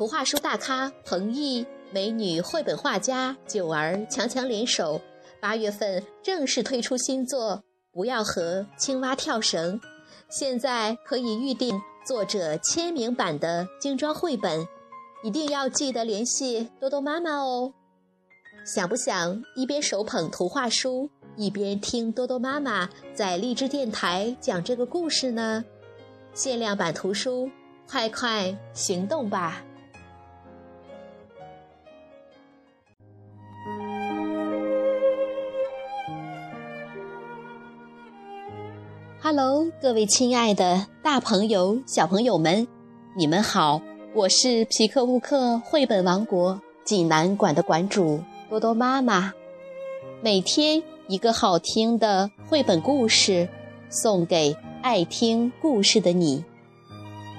[0.00, 4.98] 图画书大咖彭毅、美女绘本画家九儿强强联手，
[5.40, 7.56] 八月份正式推出新作
[7.92, 9.78] 《不要和青蛙跳绳》，
[10.30, 14.66] 现在可以预定作者签名版的精装绘本，
[15.22, 17.74] 一定要记得联系多多妈妈哦。
[18.64, 25.62] 想不想一边手捧图画书，一边听多多妈妈在荔枝电台讲这个故事呢？
[26.32, 27.50] 限量版图书，
[27.86, 29.62] 快快行动吧
[39.22, 42.66] ！Hello，各位亲爱的大朋友、小朋友们，
[43.14, 43.82] 你们好！
[44.14, 49.34] 我是皮克乌克绘本王国济南馆的馆主多多妈妈。
[50.22, 53.46] 每天一个好听的绘本故事，
[53.90, 56.42] 送给爱听故事的你。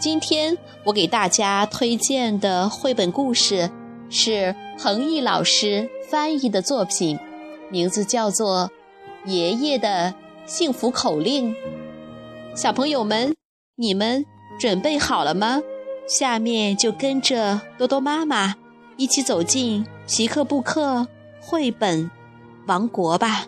[0.00, 3.70] 今天我给大家推荐的绘本故事
[4.10, 7.16] 是彭毅老师翻译的作品，
[7.70, 8.68] 名字叫做
[9.30, 10.12] 《爷爷的》。
[10.48, 11.54] 幸福口令，
[12.56, 13.34] 小朋友们，
[13.76, 14.24] 你们
[14.58, 15.60] 准备好了吗？
[16.08, 18.54] 下面就跟着多多妈妈
[18.96, 21.06] 一起走进皮克布克
[21.38, 22.10] 绘本
[22.66, 23.44] 王国吧。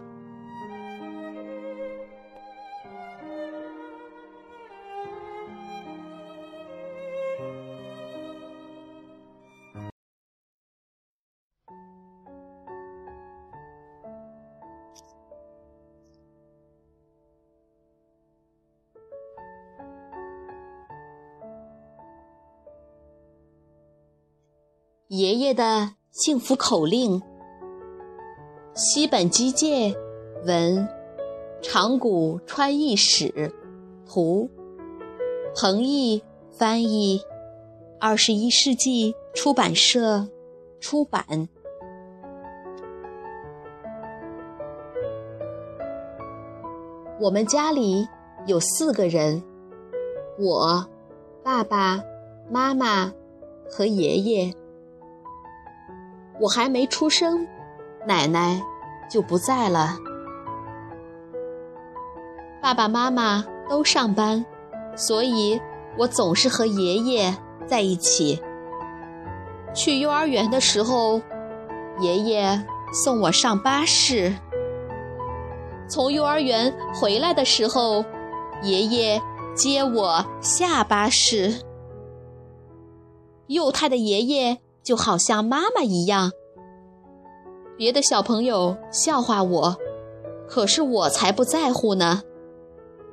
[25.10, 27.20] 爷爷的幸福口令。
[28.74, 29.92] 西本基介
[30.46, 30.88] 文，
[31.60, 33.52] 长谷川义史
[34.06, 34.48] 图，
[35.56, 36.22] 彭毅
[36.52, 37.20] 翻译，
[37.98, 40.28] 二十一世纪出版社
[40.78, 41.48] 出版。
[47.20, 48.06] 我们家里
[48.46, 49.42] 有四个人，
[50.38, 50.86] 我、
[51.42, 52.00] 爸爸
[52.48, 53.12] 妈妈
[53.68, 54.54] 和爷爷。
[56.40, 57.46] 我还没出生，
[58.06, 58.60] 奶奶
[59.10, 59.96] 就不在了。
[62.62, 64.44] 爸爸妈妈都上班，
[64.96, 65.60] 所以
[65.98, 67.36] 我总是和爷爷
[67.66, 68.42] 在一起。
[69.74, 71.20] 去幼儿园的时候，
[72.00, 74.32] 爷爷送我上巴士；
[75.88, 78.02] 从幼儿园回来的时候，
[78.62, 79.20] 爷爷
[79.54, 81.54] 接我下巴士。
[83.46, 84.58] 幼态的爷爷。
[84.82, 86.32] 就好像妈妈一样，
[87.76, 89.76] 别的小朋友笑话我，
[90.48, 92.22] 可是我才不在乎呢，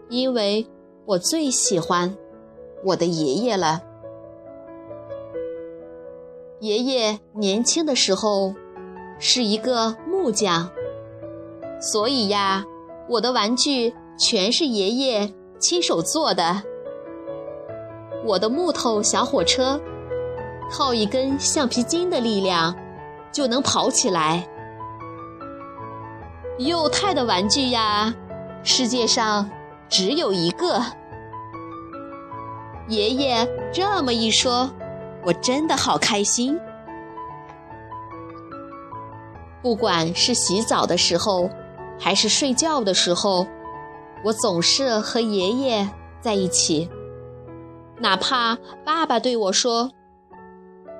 [0.10, 0.66] 因为
[1.06, 2.16] 我最喜欢
[2.84, 3.82] 我的爷爷了。
[6.60, 8.56] 爷爷年轻的时候
[9.20, 10.70] 是一个木匠，
[11.80, 12.66] 所以呀，
[13.10, 16.64] 我的玩具全是爷爷亲手做的。
[18.26, 19.80] 我的木头小火车。
[20.70, 22.76] 靠一根橡皮筋的力量，
[23.32, 24.48] 就能跑起来。
[26.60, 28.14] 幼态的玩具呀，
[28.64, 29.50] 世界上
[29.88, 30.82] 只有一个。
[32.88, 34.70] 爷爷这么一说，
[35.26, 36.60] 我真的好开心。
[39.62, 41.50] 不管是洗澡的时候，
[42.00, 43.46] 还是睡觉的时候，
[44.24, 45.90] 我总是和爷爷
[46.22, 46.90] 在一起。
[48.00, 49.92] 哪怕爸爸对我说。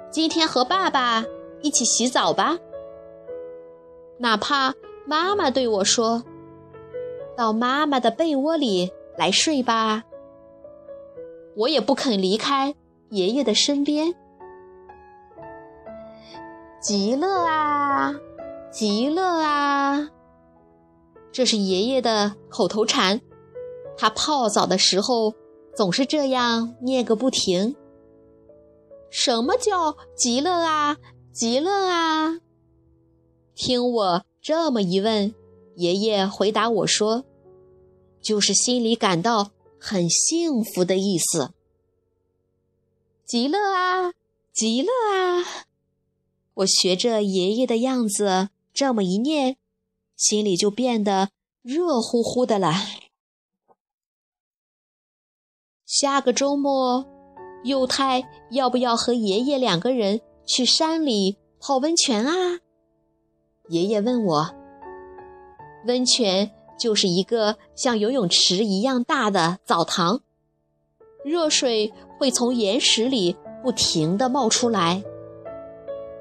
[0.10, 1.26] 今天和爸爸
[1.62, 2.58] 一起洗澡吧。
[4.20, 4.74] 哪怕
[5.06, 6.24] 妈妈对我说
[7.38, 10.04] ：“到妈妈的被窝里来睡吧。”
[11.56, 12.76] 我也不肯离开
[13.10, 14.14] 爷爷的身边。
[16.80, 18.14] 极乐啊，
[18.72, 20.10] 极乐啊！
[21.32, 23.20] 这是爷爷的口头禅，
[23.98, 25.34] 他泡澡的时候
[25.76, 27.76] 总是这样念个不停。
[29.10, 30.98] 什么叫极乐啊？
[31.32, 32.40] 极乐啊！
[33.56, 35.34] 听我这么一问，
[35.76, 37.26] 爷爷回答我说
[38.22, 41.54] ：“就是心里感到很幸福的意思。”
[43.26, 44.14] 极乐啊，
[44.54, 45.66] 极乐啊！
[46.56, 49.58] 我学着爷爷的样子这么一念，
[50.16, 51.30] 心里就变得
[51.62, 52.74] 热乎乎的了。
[55.86, 57.17] 下个周末。
[57.64, 62.60] 幼太要不要和爷爷两个人去山里泡温泉啊？
[63.70, 64.50] 爷爷问我。
[65.86, 70.22] 温泉就是一个像游泳池一样大的澡堂，
[71.24, 75.04] 热水会从岩石里不停地冒出来。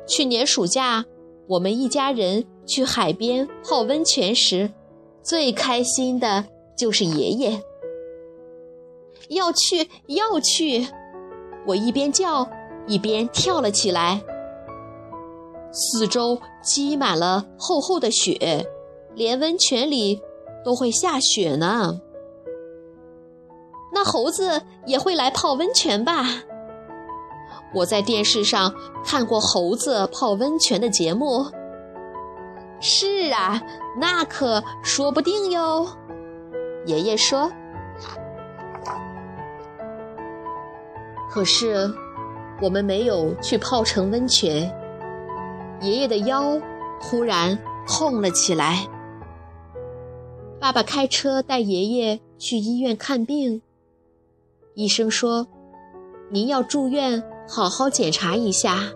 [0.06, 1.04] 去年暑假，
[1.48, 4.70] 我们一家人去海边泡温泉时，
[5.22, 6.44] 最开心的
[6.76, 7.62] 就是爷爷。
[9.28, 10.86] 要去，要去！
[11.66, 12.48] 我一边叫，
[12.86, 14.22] 一边跳了起来。
[15.72, 18.66] 四周积满了厚厚的雪，
[19.14, 20.22] 连温泉里
[20.64, 22.00] 都会下雪呢。
[23.92, 26.24] 那猴子也会来泡温泉吧？
[27.74, 28.72] 我在电视上
[29.04, 31.44] 看过猴子泡温泉的节目。
[32.80, 33.60] 是啊，
[33.98, 35.86] 那可说不定哟。
[36.86, 37.50] 爷爷说。
[41.31, 41.93] 可是，
[42.62, 44.73] 我们没有去泡成温泉。
[45.81, 46.58] 爷爷的腰
[47.00, 48.87] 忽然痛了起来。
[50.58, 53.61] 爸爸开车带爷爷去医院看病。
[54.75, 55.46] 医生说
[56.31, 58.93] ：“您要住院，好好检查一下。”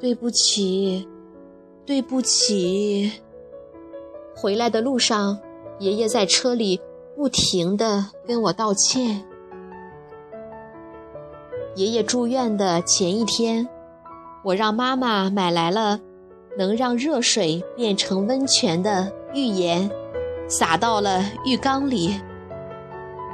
[0.00, 1.06] 对不起，
[1.86, 3.12] 对不起。
[4.34, 5.38] 回来的路上，
[5.78, 6.80] 爷爷在车里
[7.14, 9.24] 不停地跟我道歉。
[11.76, 13.68] 爷爷住院的前一天，
[14.42, 16.00] 我让妈妈买来了
[16.58, 19.88] 能让热水变成温泉的浴盐，
[20.48, 22.20] 洒到了浴缸里。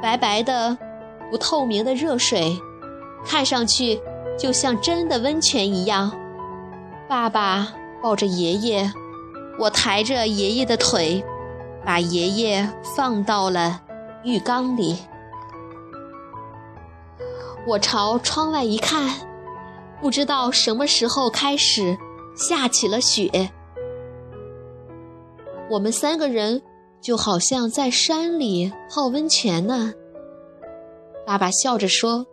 [0.03, 0.77] 白白的、
[1.31, 2.61] 不透明的热水，
[3.25, 3.99] 看上去
[4.39, 6.13] 就像真的温泉一样。
[7.09, 7.69] 爸爸
[8.03, 8.93] 抱着爷爷，
[9.59, 11.25] 我抬着爷爷的腿，
[11.85, 13.81] 把爷爷放到了
[14.25, 14.99] 浴缸里。
[17.67, 19.29] 我朝窗外一看，
[20.01, 21.99] 不知道什么时候开始
[22.37, 23.51] 下起了雪。
[25.71, 26.63] 我们三个人。
[26.99, 29.93] 就好像在山里泡温泉呢。
[31.25, 32.27] 爸爸笑着说：“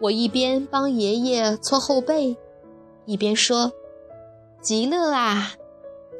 [0.00, 2.38] 我一边帮爷爷搓后背，
[3.04, 3.70] 一边说
[4.62, 5.52] ：‘极乐啊，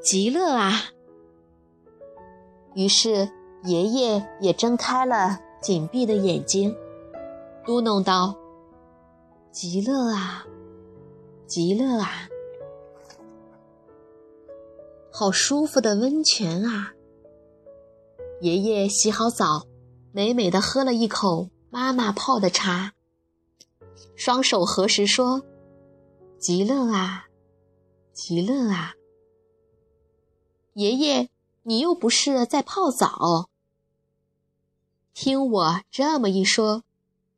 [0.03, 0.91] 极乐啊。’
[2.75, 3.31] 于是
[3.65, 6.77] 爷爷也睁开了紧闭的眼睛，
[7.71, 8.37] 嘟哝道
[9.55, 10.45] ：‘极乐啊，
[11.47, 12.29] 极乐啊，
[15.13, 16.93] 好舒服的温泉啊！’”
[18.43, 19.69] 爷爷洗好澡，
[20.11, 22.93] 美美的喝了一口妈妈泡的茶，
[24.17, 25.45] 双手合十说
[26.41, 27.29] ：“极乐啊，
[28.13, 28.95] 极乐啊！”
[30.75, 31.29] 爷爷，
[31.63, 33.49] 你又不是在泡澡。
[35.15, 36.83] 听我这么一说，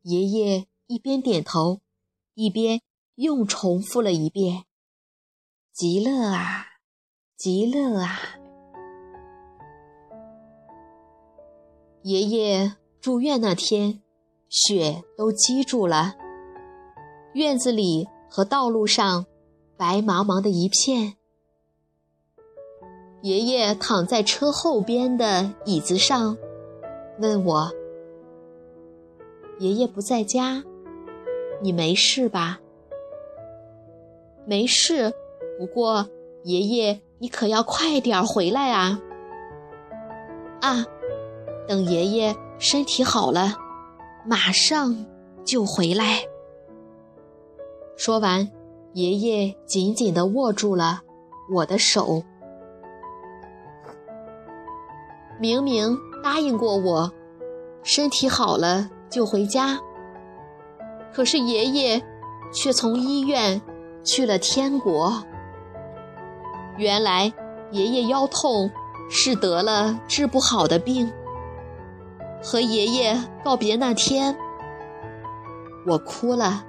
[0.03, 1.81] 爷爷一边点头，
[2.35, 2.81] 一边
[3.15, 4.65] 又重复了一遍
[5.73, 6.67] ：“极乐啊，
[7.37, 8.19] 极乐啊！”
[12.03, 14.03] 爷爷住院那天，
[14.49, 16.17] 雪都积住了，
[17.35, 19.27] 院子里和道路上
[19.77, 21.17] 白茫茫的一片。
[23.23, 26.37] 爷爷躺在车后边的椅子上，
[27.21, 27.71] 问我
[29.59, 30.63] ：“爷爷不在家，
[31.61, 32.61] 你没事吧
[34.45, 35.13] ？”“没事，
[35.59, 36.09] 不过
[36.45, 39.01] 爷爷，你可要快点回来啊
[40.61, 40.87] ！”“啊。”
[41.69, 43.55] 等爷爷身体好了，
[44.27, 45.07] 马上
[45.45, 46.25] 就回来。
[47.97, 48.51] 说完，
[48.95, 51.03] 爷爷紧紧地握住了
[51.55, 52.25] 我的手。
[55.39, 57.13] 明明答应过我，
[57.85, 59.79] 身体好了就回家，
[61.13, 62.03] 可是爷爷
[62.51, 63.61] 却从医院
[64.03, 65.23] 去了天国。
[66.79, 67.31] 原来，
[67.71, 68.71] 爷爷腰痛
[69.11, 71.13] 是得了治不好的病。
[72.43, 74.35] 和爷爷告别那天，
[75.87, 76.65] 我哭了。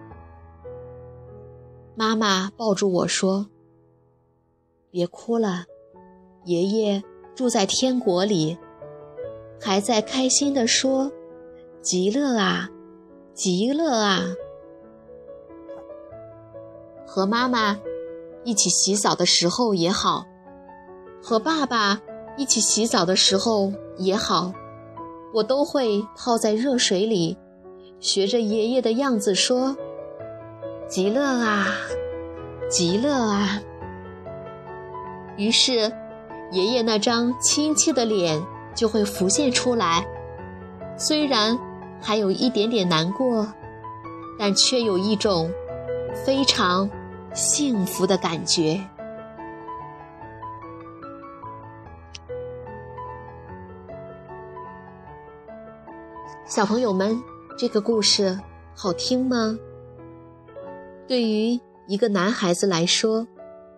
[1.96, 3.48] 妈妈抱住我说
[4.92, 5.64] ：“别哭了，
[6.44, 7.02] 爷爷
[7.34, 8.58] 住在天国里，
[9.62, 11.10] 还在开心地说
[11.84, 12.70] ：‘极乐啊，
[13.34, 14.22] 极乐啊！’
[17.06, 17.78] 和妈妈
[18.46, 20.26] 一起洗澡的时候也好，
[21.22, 22.02] 和爸爸
[22.38, 24.54] 一起洗澡的时候也好。”
[25.36, 27.38] 我都会泡在热水里，
[28.00, 29.76] 学着爷爷的样子说
[30.88, 31.66] ：“极乐啊，
[32.70, 33.60] 极乐啊。”
[35.36, 35.92] 于是，
[36.52, 38.42] 爷爷那张亲切的脸
[38.76, 40.06] 就会浮现出来。
[40.96, 41.58] 虽然
[42.06, 43.48] 还有一点点难过，
[44.38, 45.50] 但却有一种
[46.26, 46.90] 非常
[47.34, 48.84] 幸福的感觉。
[56.46, 57.18] 小朋友们，
[57.58, 58.38] 这个故事
[58.76, 59.58] 好听吗？
[61.08, 61.58] 对于
[61.88, 63.26] 一个男孩子来说，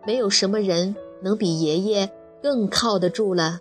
[0.06, 3.60] 没有什么人能比爷爷更靠得住了。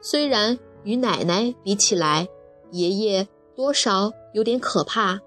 [0.00, 2.28] 虽然与奶奶比起来，
[2.70, 3.26] 爷爷
[3.58, 5.18] 多少有点可怕，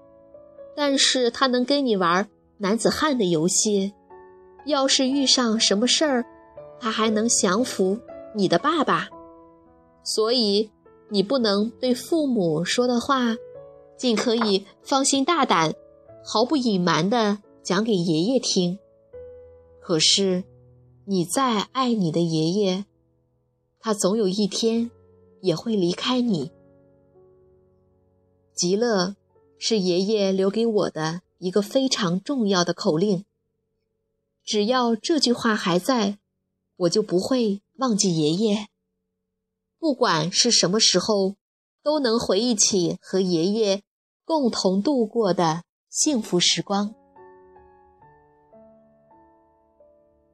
[0.74, 3.92] 但是他能跟你玩男子汉的游戏。
[4.64, 6.24] 要是遇上什么事儿，
[6.80, 7.98] 他还能降服
[8.34, 9.10] 你的爸爸。
[10.02, 10.70] 所以，
[11.10, 13.36] 你不能对父母说的话，
[13.98, 15.74] 尽可以放心大胆、
[16.24, 18.78] 毫不隐瞒地讲给爷爷听。
[19.78, 20.42] 可是，
[21.04, 22.86] 你再爱你的爷爷，
[23.78, 24.90] 他总有一天
[25.42, 26.50] 也会离开你。
[28.54, 29.16] 极乐
[29.58, 33.24] 是爷爷留给我的一个非常重要的口令。
[34.44, 36.18] 只要这句话还在，
[36.76, 38.68] 我就不会忘记爷爷。
[39.78, 41.34] 不管是什么时候，
[41.82, 43.82] 都能回忆起和爷爷
[44.24, 46.94] 共同度过的幸福时光。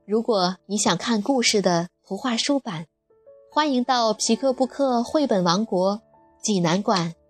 [0.07, 2.87] 如果你想看故事的图画书版，
[3.51, 6.03] 欢迎到皮克布克绘本王国
[6.43, 7.15] 济南馆